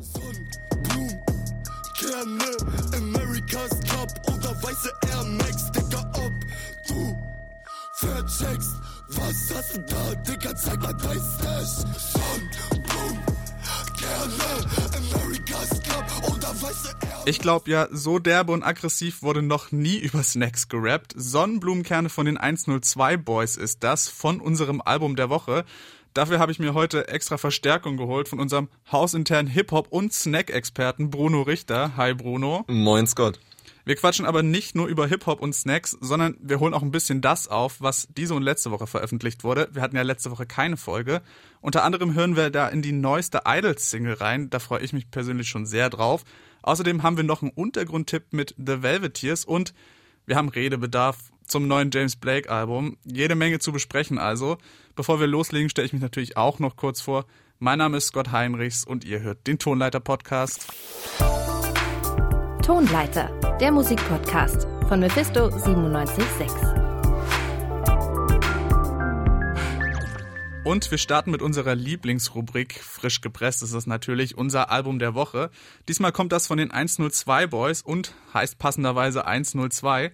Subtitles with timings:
[0.00, 1.20] Sonnenblumen,
[1.98, 6.32] Kerne, America's Cup oder weiße Air Max, Digga, ob
[6.88, 7.16] du
[7.94, 8.70] vercheckst,
[9.08, 11.84] was hast du da, Digga, zeig mal dein Stash.
[12.12, 13.20] Sonnenblumen,
[13.98, 14.50] Kerne,
[14.96, 19.98] America's Cup oder weiße Air Ich glaube ja, so derbe und aggressiv wurde noch nie
[19.98, 21.12] über Snacks gerappt.
[21.16, 25.64] Sonnenblumenkerne von den 102 Boys ist das von unserem Album der Woche.
[26.12, 31.42] Dafür habe ich mir heute extra Verstärkung geholt von unserem hausinternen Hip-Hop- und Snack-Experten Bruno
[31.42, 31.96] Richter.
[31.96, 32.64] Hi Bruno.
[32.66, 33.38] Moin Scott.
[33.84, 37.20] Wir quatschen aber nicht nur über Hip-Hop und Snacks, sondern wir holen auch ein bisschen
[37.20, 39.68] das auf, was diese und letzte Woche veröffentlicht wurde.
[39.72, 41.22] Wir hatten ja letzte Woche keine Folge.
[41.60, 44.50] Unter anderem hören wir da in die neueste Idols-Single rein.
[44.50, 46.24] Da freue ich mich persönlich schon sehr drauf.
[46.62, 49.74] Außerdem haben wir noch einen Untergrundtipp mit The Velveteers und
[50.26, 52.96] wir haben Redebedarf zum neuen James Blake Album.
[53.04, 54.58] Jede Menge zu besprechen also.
[55.00, 57.24] Bevor wir loslegen, stelle ich mich natürlich auch noch kurz vor.
[57.58, 60.66] Mein Name ist Scott Heinrichs und ihr hört den Tonleiter Podcast.
[62.62, 63.30] Tonleiter,
[63.62, 66.50] der Musikpodcast von Mephisto 976.
[70.64, 73.62] Und wir starten mit unserer Lieblingsrubrik Frisch gepresst.
[73.62, 75.50] Das ist natürlich unser Album der Woche.
[75.88, 80.12] Diesmal kommt das von den 102 Boys und heißt passenderweise 102.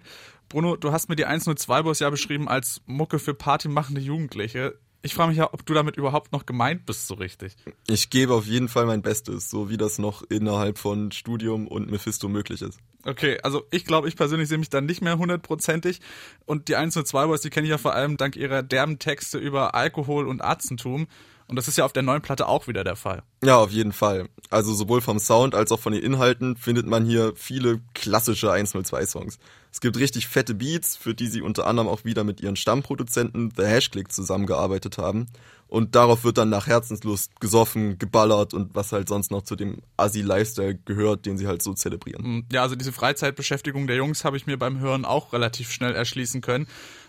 [0.49, 4.79] Bruno, du hast mir die 102 Boys ja beschrieben als Mucke für partymachende Jugendliche.
[5.03, 7.55] Ich frage mich ja, ob du damit überhaupt noch gemeint bist, so richtig.
[7.87, 11.91] Ich gebe auf jeden Fall mein Bestes, so wie das noch innerhalb von Studium und
[11.91, 12.81] Mephisto möglich ist.
[13.05, 16.01] Okay, also ich glaube, ich persönlich sehe mich dann nicht mehr hundertprozentig.
[16.45, 19.77] Und die 102 Boys, die kenne ich ja vor allem dank ihrer derben Texte über
[19.77, 21.07] Alkohol und Arzentum.
[21.49, 23.23] Und das ist ja auf der neuen Platte auch wieder der Fall.
[23.45, 24.29] Ja, auf jeden Fall.
[24.51, 29.39] Also sowohl vom Sound als auch von den Inhalten findet man hier viele klassische 102-Songs.
[29.77, 33.53] Es gibt richtig fette Beats, für die sie unter anderem auch wieder mit ihren Stammproduzenten
[33.55, 35.27] The Hashclick zusammengearbeitet haben.
[35.69, 39.83] Und darauf wird dann nach Herzenslust gesoffen, geballert und was halt sonst noch zu dem
[39.99, 42.47] Assi-Lifestyle gehört, den sie halt so zelebrieren.
[42.51, 46.41] Ja, also diese Freizeitbeschäftigung der Jungs habe ich mir beim Hören auch relativ schnell erschließen
[46.41, 46.67] können.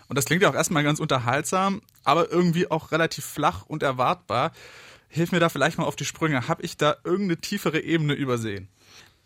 [0.08, 4.52] Und das klingt ja auch erstmal ganz unterhaltsam, aber irgendwie auch relativ flach und erwartbar.
[5.08, 6.48] Hilf mir da vielleicht mal auf die Sprünge.
[6.48, 8.68] Habe ich da irgendeine tiefere Ebene übersehen?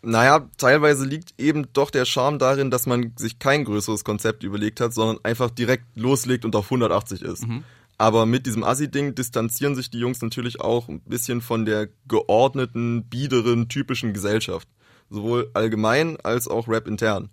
[0.05, 4.81] Naja, teilweise liegt eben doch der Charme darin, dass man sich kein größeres Konzept überlegt
[4.81, 7.47] hat, sondern einfach direkt loslegt und auf 180 ist.
[7.47, 7.63] Mhm.
[7.97, 13.05] Aber mit diesem Assi-Ding distanzieren sich die Jungs natürlich auch ein bisschen von der geordneten,
[13.05, 14.67] biederen, typischen Gesellschaft.
[15.09, 17.29] Sowohl allgemein als auch Rap intern.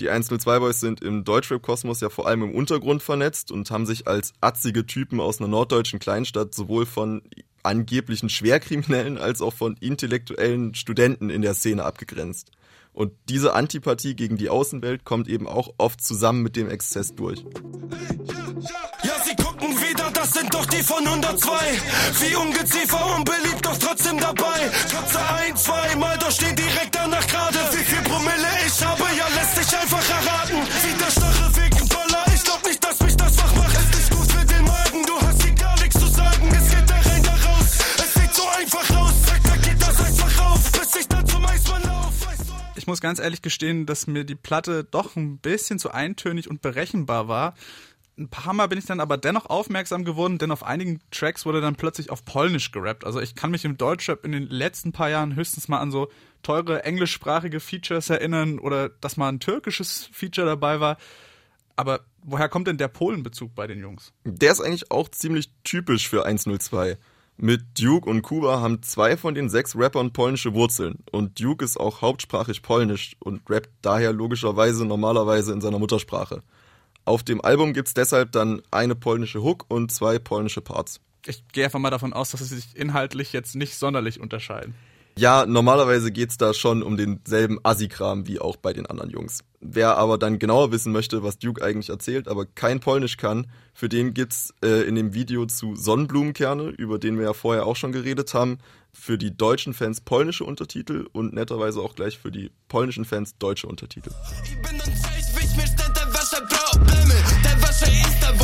[0.00, 4.08] Die 102 Boys sind im Deutschrap-Kosmos ja vor allem im Untergrund vernetzt und haben sich
[4.08, 7.20] als atzige Typen aus einer norddeutschen Kleinstadt sowohl von
[7.64, 12.50] angeblichen Schwerkriminellen als auch von intellektuellen Studenten in der Szene abgegrenzt.
[12.92, 17.40] Und diese Antipathie gegen die Außenwelt kommt eben auch oft zusammen mit dem Exzess durch.
[19.02, 21.50] Ja, sie gucken wieder, das sind doch die von 102.
[22.20, 24.70] Wie ungeziefer, unbeliebt, doch trotzdem dabei.
[24.88, 27.58] Kratze ein, zwei Mal, doch stehen direkt danach gerade.
[27.72, 30.56] Wie viel Promille ich habe, ja, lässt sich einfach erraten.
[43.04, 47.54] Ganz ehrlich gestehen, dass mir die Platte doch ein bisschen zu eintönig und berechenbar war.
[48.16, 51.60] Ein paar Mal bin ich dann aber dennoch aufmerksam geworden, denn auf einigen Tracks wurde
[51.60, 53.04] dann plötzlich auf Polnisch gerappt.
[53.04, 56.10] Also ich kann mich im Deutschrap in den letzten paar Jahren höchstens mal an so
[56.42, 60.96] teure englischsprachige Features erinnern oder dass mal ein türkisches Feature dabei war.
[61.76, 64.14] Aber woher kommt denn der Polenbezug bei den Jungs?
[64.24, 66.96] Der ist eigentlich auch ziemlich typisch für 102.
[67.36, 71.78] Mit Duke und Kuba haben zwei von den sechs Rappern polnische Wurzeln und Duke ist
[71.78, 76.42] auch hauptsprachig polnisch und rappt daher logischerweise normalerweise in seiner Muttersprache.
[77.04, 81.00] Auf dem Album gibt's deshalb dann eine polnische Hook und zwei polnische Parts.
[81.26, 84.74] Ich gehe einfach mal davon aus, dass sie sich inhaltlich jetzt nicht sonderlich unterscheiden.
[85.16, 89.44] Ja, normalerweise geht's da schon um denselben Assi-Kram wie auch bei den anderen Jungs.
[89.60, 93.88] Wer aber dann genauer wissen möchte, was Duke eigentlich erzählt, aber kein Polnisch kann, für
[93.88, 97.92] den gibt's äh, in dem Video zu Sonnenblumenkerne, über den wir ja vorher auch schon
[97.92, 98.58] geredet haben,
[98.92, 103.68] für die deutschen Fans polnische Untertitel und netterweise auch gleich für die polnischen Fans deutsche
[103.68, 104.10] Untertitel.
[104.10, 108.43] I będą cześć, wyśmieszne te wasze problemy Te wasze insta wojny,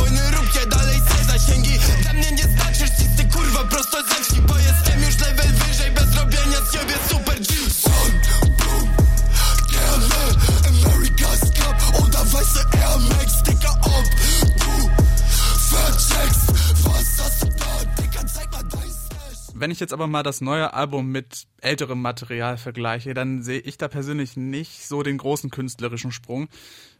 [19.71, 23.77] Wenn ich jetzt aber mal das neue Album mit älterem Material vergleiche, dann sehe ich
[23.77, 26.49] da persönlich nicht so den großen künstlerischen Sprung.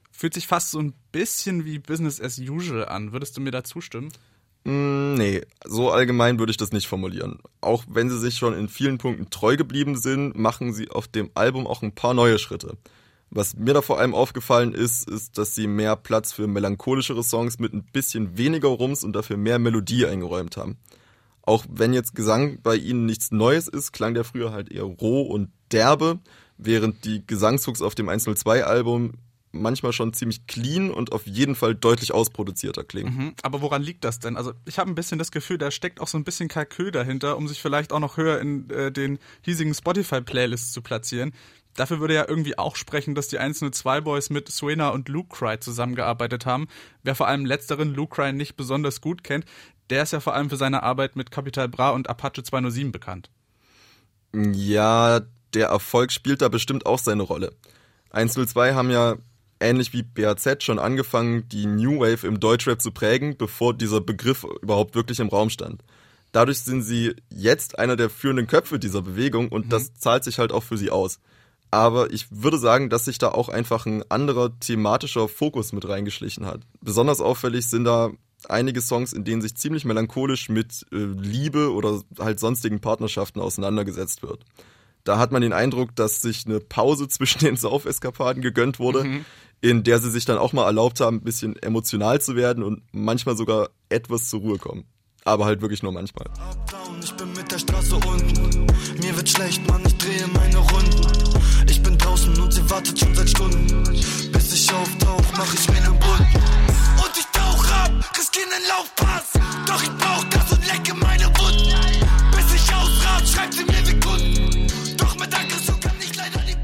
[0.09, 3.11] Fühlt sich fast so ein bisschen wie Business as usual an.
[3.11, 4.07] Würdest du mir da zustimmen?
[4.63, 7.39] Mm, nee, so allgemein würde ich das nicht formulieren.
[7.59, 11.29] Auch wenn sie sich schon in vielen Punkten treu geblieben sind, machen sie auf dem
[11.33, 12.77] Album auch ein paar neue Schritte.
[13.31, 17.59] Was mir da vor allem aufgefallen ist, ist, dass sie mehr Platz für melancholischere Songs
[17.59, 20.77] mit ein bisschen weniger Rums und dafür mehr Melodie eingeräumt haben.
[21.43, 25.23] Auch wenn jetzt Gesang bei ihnen nichts Neues ist, klang der früher halt eher roh
[25.23, 26.19] und derbe,
[26.57, 29.13] während die Gesangshooks auf dem 102-Album
[29.51, 33.15] manchmal schon ziemlich clean und auf jeden Fall deutlich ausproduzierter klingen.
[33.15, 34.37] Mhm, aber woran liegt das denn?
[34.37, 37.37] Also ich habe ein bisschen das Gefühl, da steckt auch so ein bisschen Kalkül dahinter,
[37.37, 41.33] um sich vielleicht auch noch höher in äh, den hiesigen Spotify-Playlists zu platzieren.
[41.75, 45.35] Dafür würde ja irgendwie auch sprechen, dass die einzelnen zwei Boys mit Suena und Luke
[45.35, 46.67] Cry zusammengearbeitet haben.
[47.03, 49.45] Wer vor allem letzteren Luke Cry nicht besonders gut kennt,
[49.89, 53.29] der ist ja vor allem für seine Arbeit mit Capital Bra und Apache 207 bekannt.
[54.33, 55.21] Ja,
[55.53, 57.53] der Erfolg spielt da bestimmt auch seine Rolle.
[58.11, 59.15] 102 haben ja
[59.59, 64.45] ähnlich wie BAZ schon angefangen, die New Wave im Deutschrap zu prägen, bevor dieser Begriff
[64.61, 65.83] überhaupt wirklich im Raum stand.
[66.31, 69.69] Dadurch sind sie jetzt einer der führenden Köpfe dieser Bewegung und mhm.
[69.69, 71.19] das zahlt sich halt auch für sie aus.
[71.71, 76.45] Aber ich würde sagen, dass sich da auch einfach ein anderer thematischer Fokus mit reingeschlichen
[76.45, 76.61] hat.
[76.81, 78.11] Besonders auffällig sind da
[78.49, 84.21] einige Songs, in denen sich ziemlich melancholisch mit äh, Liebe oder halt sonstigen Partnerschaften auseinandergesetzt
[84.21, 84.43] wird.
[85.03, 89.25] Da hat man den Eindruck, dass sich eine Pause zwischen den Saufeskapaden gegönnt wurde, mhm
[89.61, 92.81] in der sie sich dann auch mal erlaubt haben, ein bisschen emotional zu werden und
[92.91, 94.85] manchmal sogar etwas zur Ruhe kommen.
[95.23, 96.25] Aber halt wirklich nur manchmal.
[96.27, 98.65] Uptown, ich bin mit der Straße unten.
[98.99, 101.20] Mir wird schlecht, Mann, ich drehe meine Runden.
[102.21, 103.83] Draußen und sie wartet schon seit Stunden.
[104.31, 106.35] Bis ich auftauch, mach ich mir einen Bunten.
[106.97, 109.33] Und ich tauch ab, riskiere einen Laufpass.
[109.65, 111.73] Doch ich brauch das und lecke meine Wunden.
[112.35, 114.97] Bis ich ausrat, schreibt sie mir wie Kunden.
[114.97, 116.59] Doch mit Aggression kann ich leider nicht.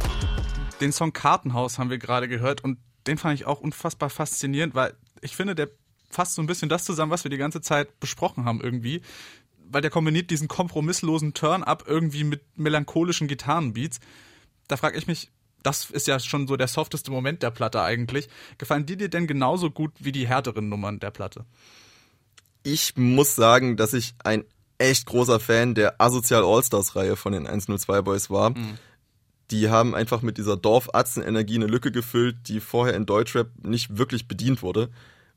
[0.79, 2.77] Den Song Kartenhaus haben wir gerade gehört und
[3.07, 5.69] den fand ich auch unfassbar faszinierend, weil ich finde, der
[6.09, 9.01] fasst so ein bisschen das zusammen, was wir die ganze Zeit besprochen haben irgendwie.
[9.69, 13.99] Weil der kombiniert diesen kompromisslosen Turn-up irgendwie mit melancholischen Gitarrenbeats.
[14.67, 15.31] Da frage ich mich,
[15.67, 18.27] das ist ja schon so der softeste Moment der Platte eigentlich.
[18.57, 21.45] Gefallen die dir denn genauso gut wie die härteren Nummern der Platte?
[22.63, 24.43] Ich muss sagen, dass ich ein
[24.77, 28.51] echt großer Fan der Asozial Allstars Reihe von den 102 Boys war.
[28.51, 28.77] Mhm
[29.51, 34.27] die haben einfach mit dieser Dorfatzen-Energie eine Lücke gefüllt, die vorher in Deutschrap nicht wirklich
[34.27, 34.89] bedient wurde.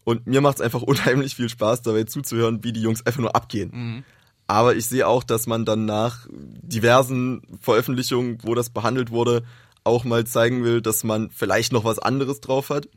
[0.05, 3.37] Und mir macht es einfach unheimlich viel Spaß, dabei zuzuhören, wie die Jungs einfach nur
[3.37, 3.71] abgehen.
[3.73, 4.05] Mhm.
[4.47, 9.45] Aber ich sehe auch, dass man dann nach diversen Veröffentlichungen, wo das behandelt wurde,
[9.85, 12.89] auch mal zeigen will, dass man vielleicht noch was anderes drauf hat.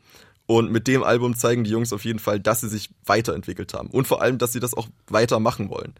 [0.46, 3.88] Und mit dem Album zeigen die Jungs auf jeden Fall, dass sie sich weiterentwickelt haben.
[3.88, 5.94] Und vor allem, dass sie das auch weitermachen wollen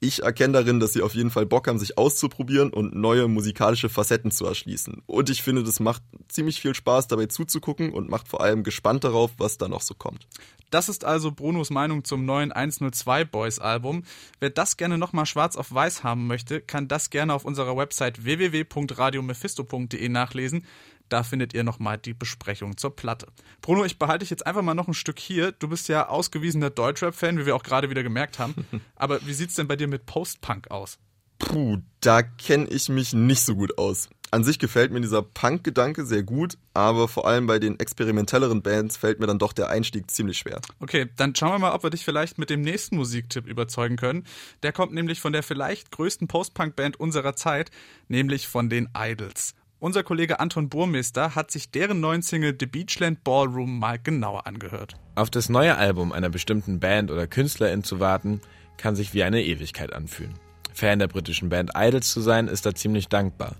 [0.00, 3.90] ich erkenne darin, dass sie auf jeden Fall Bock haben, sich auszuprobieren und neue musikalische
[3.90, 5.02] Facetten zu erschließen.
[5.06, 9.04] Und ich finde, das macht ziemlich viel Spaß, dabei zuzugucken und macht vor allem gespannt
[9.04, 10.26] darauf, was da noch so kommt.
[10.70, 14.04] Das ist also Brunos Meinung zum neuen 102 Boys Album.
[14.38, 18.24] Wer das gerne nochmal schwarz auf weiß haben möchte, kann das gerne auf unserer Website
[18.24, 20.64] www.radiomephisto.de nachlesen.
[21.10, 23.26] Da findet ihr nochmal die Besprechung zur Platte.
[23.60, 25.52] Bruno, ich behalte dich jetzt einfach mal noch ein Stück hier.
[25.52, 28.54] Du bist ja ausgewiesener Deutschrap-Fan, wie wir auch gerade wieder gemerkt haben.
[28.94, 30.98] Aber wie sieht's denn bei dir mit Post-Punk aus?
[31.38, 34.08] Puh, da kenne ich mich nicht so gut aus.
[34.30, 38.96] An sich gefällt mir dieser Punk-Gedanke sehr gut, aber vor allem bei den experimentelleren Bands
[38.96, 40.60] fällt mir dann doch der Einstieg ziemlich schwer.
[40.78, 44.24] Okay, dann schauen wir mal, ob wir dich vielleicht mit dem nächsten Musiktipp überzeugen können.
[44.62, 47.72] Der kommt nämlich von der vielleicht größten Post-Punk-Band unserer Zeit,
[48.06, 49.54] nämlich von den Idols.
[49.80, 54.94] Unser Kollege Anton Burmeister hat sich deren neuen Single The Beachland Ballroom mal genauer angehört.
[55.14, 58.42] Auf das neue Album einer bestimmten Band oder Künstlerin zu warten,
[58.76, 60.34] kann sich wie eine Ewigkeit anfühlen.
[60.74, 63.56] Fan der britischen Band Idols zu sein, ist da ziemlich dankbar.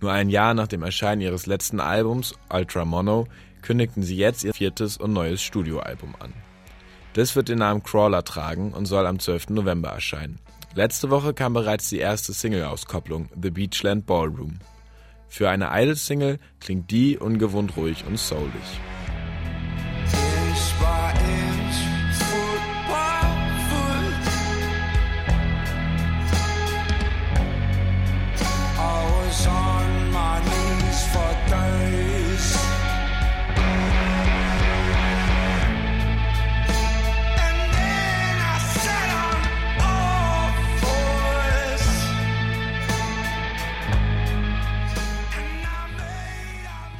[0.00, 3.26] Nur ein Jahr nach dem Erscheinen ihres letzten Albums, Ultra Mono,
[3.60, 6.32] kündigten sie jetzt ihr viertes und neues Studioalbum an.
[7.14, 9.48] Das wird den Namen Crawler tragen und soll am 12.
[9.50, 10.38] November erscheinen.
[10.76, 14.60] Letzte Woche kam bereits die erste Single-Auskopplung, The Beachland Ballroom.
[15.28, 18.80] Für eine Idol-Single klingt die ungewohnt ruhig und soulig.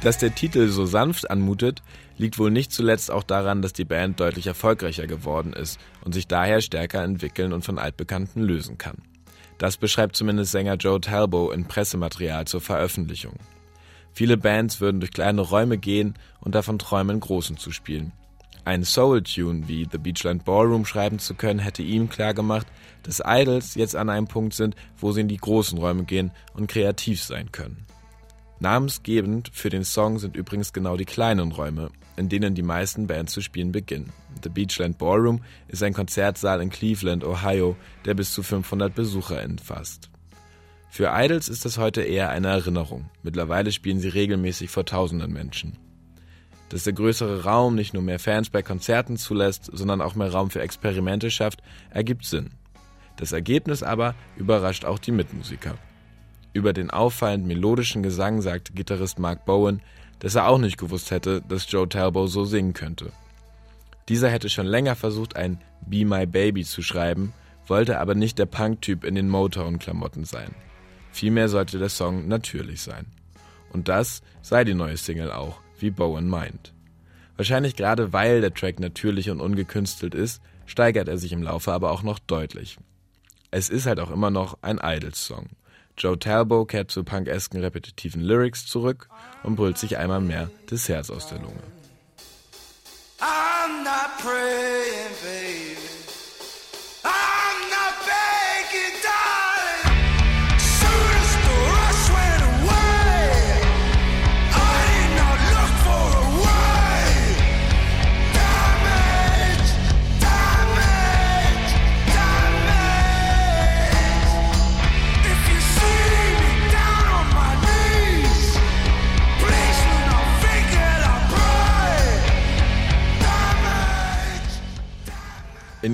[0.07, 1.83] Dass der Titel so sanft anmutet,
[2.17, 6.27] liegt wohl nicht zuletzt auch daran, dass die Band deutlich erfolgreicher geworden ist und sich
[6.27, 8.99] daher stärker entwickeln und von Altbekannten lösen kann.
[9.57, 13.33] Das beschreibt zumindest Sänger Joe Talbot in Pressematerial zur Veröffentlichung.
[14.13, 18.13] Viele Bands würden durch kleine Räume gehen und davon träumen, großen zu spielen.
[18.63, 22.67] Ein Soul-Tune wie The Beachland Ballroom schreiben zu können, hätte ihm klargemacht,
[23.03, 26.67] dass Idols jetzt an einem Punkt sind, wo sie in die großen Räume gehen und
[26.67, 27.86] kreativ sein können.
[28.59, 33.33] Namensgebend für den Song sind übrigens genau die kleinen Räume, in denen die meisten Bands
[33.33, 34.11] zu spielen beginnen.
[34.43, 40.09] The Beachland Ballroom ist ein Konzertsaal in Cleveland, Ohio, der bis zu 500 BesucherInnen fasst.
[40.89, 43.11] Für Idols ist das heute eher eine Erinnerung.
[43.21, 45.77] Mittlerweile spielen sie regelmäßig vor tausenden Menschen.
[46.69, 50.49] Dass der größere Raum nicht nur mehr Fans bei Konzerten zulässt, sondern auch mehr Raum
[50.49, 51.61] für Experimente schafft,
[51.91, 52.49] ergibt Sinn.
[53.17, 55.75] Das Ergebnis aber überrascht auch die Mitmusiker.
[56.57, 59.79] Über den auffallend melodischen Gesang sagt Gitarrist Mark Bowen,
[60.17, 63.11] dass er auch nicht gewusst hätte, dass Joe Talbot so singen könnte.
[64.09, 67.31] Dieser hätte schon länger versucht, ein Be My Baby zu schreiben,
[67.67, 70.55] wollte aber nicht der Punk-Typ in den Motown-Klamotten sein.
[71.11, 73.05] Vielmehr sollte der Song natürlich sein.
[73.71, 76.73] Und das sei die neue Single auch, wie Bowen meint.
[77.35, 81.91] Wahrscheinlich gerade weil der Track natürlich und ungekünstelt ist, steigert er sich im Laufe aber
[81.91, 82.79] auch noch deutlich.
[83.51, 85.49] Es ist halt auch immer noch ein Idols-Song.
[85.97, 89.09] Joe Talbot kehrt zu punkesken repetitiven Lyrics zurück
[89.43, 91.63] und brüllt sich einmal mehr das Herz aus der Lunge.
[93.19, 95.46] I'm not praying, baby.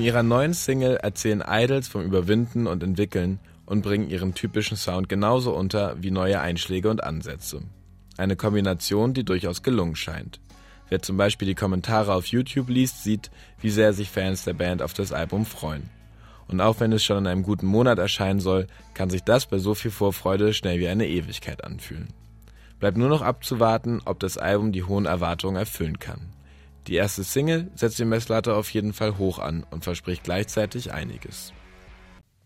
[0.04, 5.56] Ihrer neuen Single erzählen Idols vom Überwinden und Entwickeln und bringen ihren typischen Sound genauso
[5.56, 7.62] unter wie neue Einschläge und Ansätze.
[8.18, 10.40] Eine Kombination, die durchaus gelungen scheint.
[10.90, 13.32] Wer zum Beispiel die Kommentare auf YouTube liest, sieht,
[13.62, 15.90] wie sehr sich Fans der Band auf das Album freuen.
[16.48, 19.58] Und auch wenn es schon in einem guten Monat erscheinen soll, kann sich das bei
[19.58, 22.10] so viel Vorfreude schnell wie eine Ewigkeit anfühlen.
[22.80, 26.33] Bleibt nur noch abzuwarten, ob das Album die hohen Erwartungen erfüllen kann.
[26.88, 31.54] Die erste Single setzt die Messlatte auf jeden Fall hoch an und verspricht gleichzeitig einiges.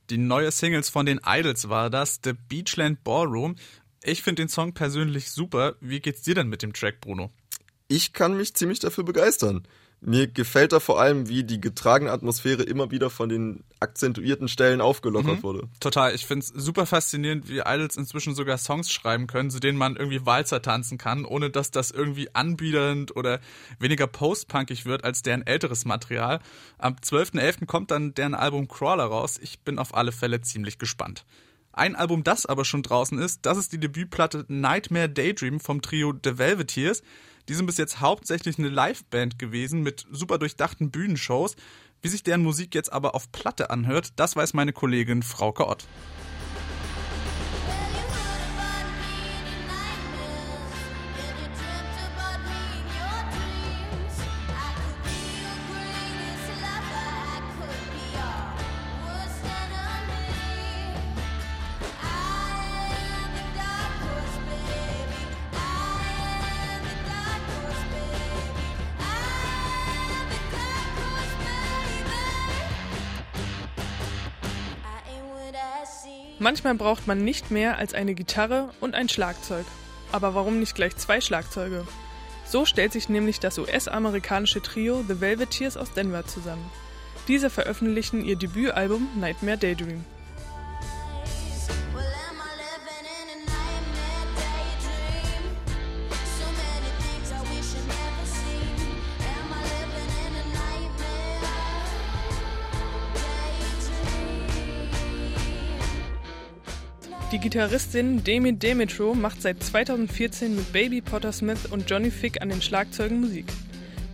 [0.09, 3.55] Die neue Singles von den Idols war das, The Beachland Ballroom.
[4.03, 5.75] Ich finde den Song persönlich super.
[5.81, 7.31] Wie geht's dir denn mit dem Track, Bruno?
[7.87, 9.67] Ich kann mich ziemlich dafür begeistern.
[9.99, 14.79] Mir gefällt da vor allem, wie die getragene Atmosphäre immer wieder von den akzentuierten Stellen
[14.79, 15.43] aufgelockert mhm.
[15.43, 15.69] wurde.
[15.79, 16.13] Total.
[16.13, 19.95] Ich finde es super faszinierend, wie Idols inzwischen sogar Songs schreiben können, zu denen man
[19.95, 23.39] irgendwie Walzer tanzen kann, ohne dass das irgendwie anbiedernd oder
[23.79, 26.41] weniger postpunkig wird als deren älteres Material.
[26.77, 27.65] Am 12.11.
[27.65, 29.39] kommt dann deren Album Crawler raus.
[29.41, 31.25] Ich bin auf alle Fälle ziemlich gespannt.
[31.77, 36.11] Ein Album, das aber schon draußen ist, das ist die Debütplatte Nightmare Daydream vom Trio
[36.11, 37.03] The Velveteers.
[37.47, 41.55] Die sind bis jetzt hauptsächlich eine Liveband gewesen mit super durchdachten Bühnenshows.
[42.01, 45.85] Wie sich deren Musik jetzt aber auf Platte anhört, das weiß meine Kollegin Frauke Ott.
[76.39, 79.65] Manchmal braucht man nicht mehr als eine Gitarre und ein Schlagzeug.
[80.11, 81.85] Aber warum nicht gleich zwei Schlagzeuge?
[82.45, 86.69] So stellt sich nämlich das US-amerikanische Trio The Velveteers aus Denver zusammen.
[87.27, 90.05] Diese veröffentlichen ihr Debütalbum Nightmare Daydream.
[107.33, 112.47] Die Gitarristin Demi Demetro macht seit 2014 mit Baby Potter Smith und Johnny Fick an
[112.47, 113.51] den Schlagzeugen Musik.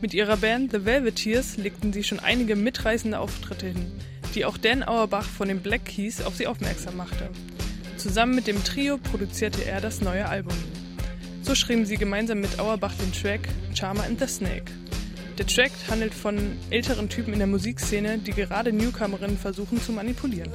[0.01, 3.91] Mit ihrer Band The Velveteers legten sie schon einige mitreißende Auftritte hin,
[4.33, 7.29] die auch Dan Auerbach von den Black Keys auf sie aufmerksam machte.
[7.97, 10.57] Zusammen mit dem Trio produzierte er das neue Album.
[11.43, 13.41] So schrieben sie gemeinsam mit Auerbach den Track
[13.75, 14.71] Charmer and the Snake.
[15.37, 20.51] Der Track handelt von älteren Typen in der Musikszene, die gerade Newcomerinnen versuchen zu manipulieren.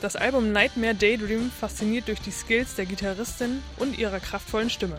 [0.00, 4.96] Das Album Nightmare Daydream fasziniert durch die Skills der Gitarristin und ihrer kraftvollen Stimme.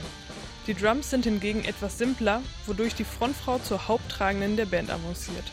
[0.67, 5.45] Die Drums sind hingegen etwas simpler, wodurch die Frontfrau zur Haupttragenden der Band avanciert.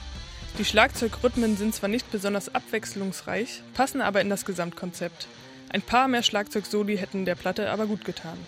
[0.59, 5.29] Die Schlagzeugrhythmen sind zwar nicht besonders abwechslungsreich, passen aber in das Gesamtkonzept.
[5.71, 8.39] Ein paar mehr Schlagzeugsoli hätten der Platte aber gut getan.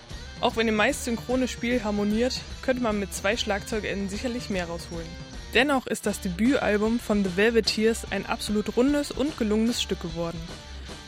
[0.42, 5.08] Auch wenn ihr meist synchrone Spiel harmoniert, könnte man mit zwei Schlagzeugenden sicherlich mehr rausholen.
[5.54, 10.40] Dennoch ist das Debütalbum von The Velveteers ein absolut rundes und gelungenes Stück geworden.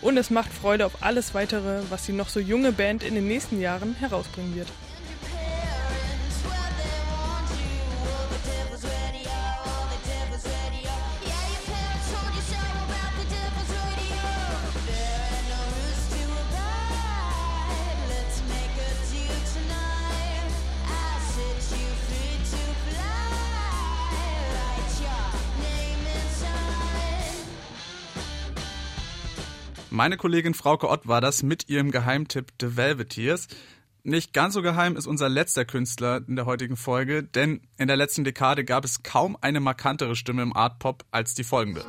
[0.03, 3.29] Und es macht Freude auf alles weitere, was die noch so junge Band in den
[3.29, 4.69] nächsten Jahren herausbringen wird.
[30.03, 33.47] Meine Kollegin Frauke Ott war das mit ihrem Geheimtipp The Velveteers.
[34.03, 37.97] Nicht ganz so geheim ist unser letzter Künstler in der heutigen Folge, denn in der
[37.97, 41.85] letzten Dekade gab es kaum eine markantere Stimme im Art Pop als die folgende.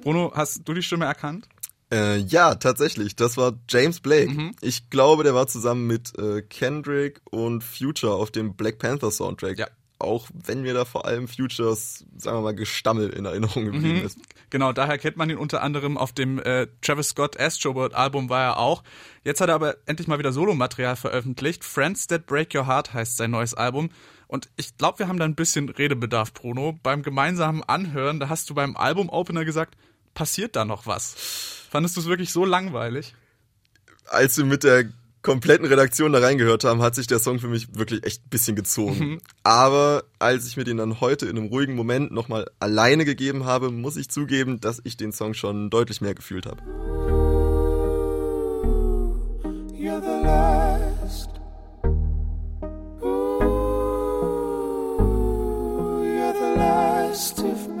[0.00, 1.46] Bruno, hast du die Stimme erkannt?
[1.92, 3.14] Äh, ja, tatsächlich.
[3.14, 4.30] Das war James Blake.
[4.30, 4.54] Mhm.
[4.60, 9.58] Ich glaube, der war zusammen mit äh, Kendrick und Future auf dem Black Panther Soundtrack.
[9.58, 9.68] Ja.
[9.98, 14.04] Auch wenn mir da vor allem Futures, sagen wir mal, Gestammel in Erinnerung geblieben mhm.
[14.04, 14.18] ist.
[14.50, 18.44] Genau, daher kennt man ihn unter anderem auf dem äh, Travis Scott Astroworld Album war
[18.44, 18.82] er auch.
[19.24, 21.64] Jetzt hat er aber endlich mal wieder Solomaterial veröffentlicht.
[21.64, 23.90] Friends That Break Your Heart heißt sein neues Album.
[24.28, 26.78] Und ich glaube, wir haben da ein bisschen Redebedarf, Bruno.
[26.82, 29.76] Beim gemeinsamen Anhören, da hast du beim Album-Opener gesagt,
[30.16, 31.14] passiert da noch was?
[31.70, 33.14] Fandest du es wirklich so langweilig?
[34.06, 34.86] Als wir mit der
[35.22, 38.56] kompletten Redaktion da reingehört haben, hat sich der Song für mich wirklich echt ein bisschen
[38.56, 38.98] gezogen.
[38.98, 39.20] Mhm.
[39.44, 43.70] Aber als ich mir den dann heute in einem ruhigen Moment nochmal alleine gegeben habe,
[43.70, 46.62] muss ich zugeben, dass ich den Song schon deutlich mehr gefühlt habe.
[49.72, 51.30] You're the last.
[53.02, 53.42] Ooh,
[56.02, 57.75] you're the last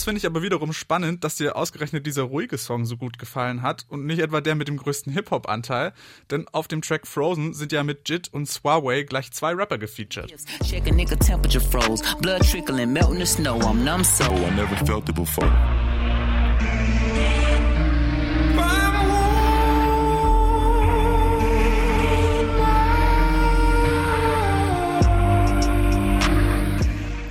[0.00, 3.60] Das finde ich aber wiederum spannend, dass dir ausgerechnet dieser ruhige Song so gut gefallen
[3.60, 5.92] hat und nicht etwa der mit dem größten Hip-Hop-Anteil,
[6.30, 10.34] denn auf dem Track Frozen sind ja mit Jit und Swaway gleich zwei Rapper gefeatured.
[10.64, 14.24] Check a nigga temperature froze, blood trickling, melting the snow, I'm numb so.
[14.24, 15.52] Oh, I never felt it before.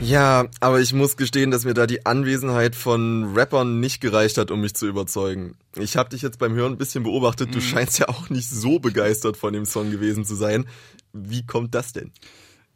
[0.09, 4.49] Ja, aber ich muss gestehen, dass mir da die Anwesenheit von Rappern nicht gereicht hat,
[4.49, 5.55] um mich zu überzeugen.
[5.75, 7.63] Ich habe dich jetzt beim Hören ein bisschen beobachtet, du mhm.
[7.63, 10.65] scheinst ja auch nicht so begeistert von dem Song gewesen zu sein.
[11.13, 12.11] Wie kommt das denn?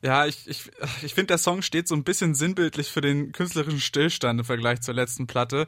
[0.04, 0.70] Ja, ich, ich,
[1.02, 4.82] ich finde, der Song steht so ein bisschen sinnbildlich für den künstlerischen Stillstand im Vergleich
[4.82, 5.68] zur letzten Platte.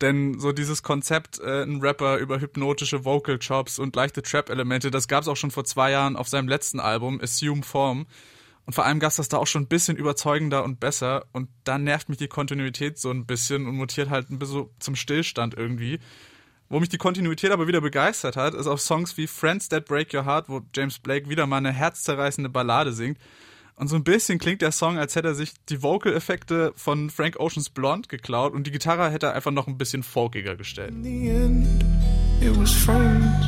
[0.00, 5.08] Denn so dieses Konzept, äh, ein Rapper über hypnotische Vocal Chops und leichte Trap-Elemente, das
[5.08, 8.06] gab es auch schon vor zwei Jahren auf seinem letzten Album, Assume Form.
[8.64, 11.26] Und vor allem Gast das da auch schon ein bisschen überzeugender und besser.
[11.32, 14.94] Und da nervt mich die Kontinuität so ein bisschen und mutiert halt ein bisschen zum
[14.94, 15.98] Stillstand irgendwie.
[16.68, 20.14] Wo mich die Kontinuität aber wieder begeistert hat, ist auf Songs wie Friends That Break
[20.14, 23.18] Your Heart, wo James Blake wieder mal eine herzzerreißende Ballade singt.
[23.74, 27.40] Und so ein bisschen klingt der Song, als hätte er sich die Vocal-Effekte von Frank
[27.40, 30.90] Oceans Blonde geklaut und die Gitarre hätte er einfach noch ein bisschen folkiger gestellt.
[30.90, 31.84] In the end,
[32.40, 33.46] it was friends.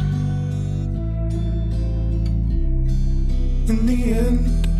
[3.69, 4.74] In the end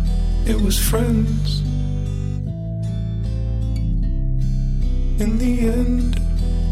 [0.47, 1.61] it was friends.
[5.19, 6.19] In the end,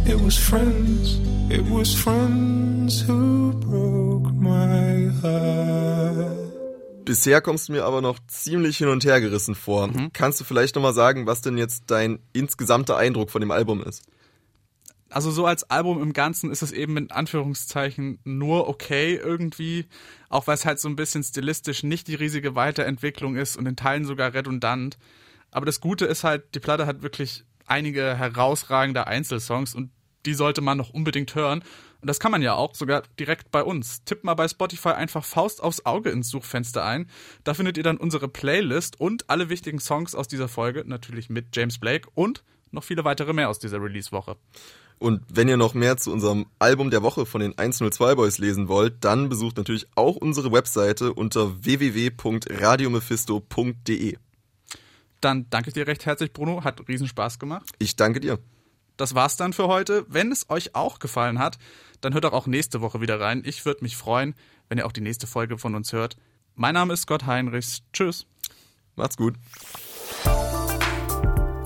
[0.05, 1.19] it was friends.
[1.49, 6.43] It was friends who broke my heart.
[7.05, 9.87] Bisher kommst du mir aber noch ziemlich hin und her gerissen vor.
[9.87, 10.11] Mhm.
[10.13, 14.03] Kannst du vielleicht nochmal sagen, was denn jetzt dein insgesamter Eindruck von dem Album ist?
[15.13, 19.87] Also so als Album im Ganzen ist es eben in Anführungszeichen nur okay irgendwie,
[20.29, 23.75] auch weil es halt so ein bisschen stilistisch nicht die riesige Weiterentwicklung ist und in
[23.75, 24.97] Teilen sogar redundant.
[25.51, 29.91] Aber das Gute ist halt, die Platte hat wirklich einige herausragende Einzelsongs und
[30.25, 31.63] die sollte man noch unbedingt hören.
[32.01, 34.03] Und das kann man ja auch sogar direkt bei uns.
[34.03, 37.09] Tippt mal bei Spotify einfach Faust aufs Auge ins Suchfenster ein.
[37.43, 41.55] Da findet ihr dann unsere Playlist und alle wichtigen Songs aus dieser Folge, natürlich mit
[41.55, 44.35] James Blake und noch viele weitere mehr aus dieser Release-Woche.
[44.99, 48.67] Und wenn ihr noch mehr zu unserem Album der Woche von den 102 Boys lesen
[48.67, 54.17] wollt, dann besucht natürlich auch unsere Webseite unter www.radiomephisto.de.
[55.21, 56.63] Dann danke ich dir recht herzlich, Bruno.
[56.63, 57.69] Hat riesen Spaß gemacht.
[57.79, 58.39] Ich danke dir.
[58.97, 60.05] Das war's dann für heute.
[60.07, 61.57] Wenn es euch auch gefallen hat,
[62.01, 63.41] dann hört doch auch nächste Woche wieder rein.
[63.45, 64.35] Ich würde mich freuen,
[64.69, 66.17] wenn ihr auch die nächste Folge von uns hört.
[66.55, 67.81] Mein Name ist Scott Heinrichs.
[67.93, 68.27] Tschüss.
[68.95, 69.35] Macht's gut.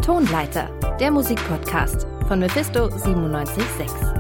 [0.02, 2.90] Tonleiter, der Musikpodcast von Mephisto
[3.30, 4.17] 976.